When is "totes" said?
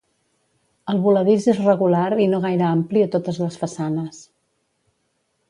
3.17-3.39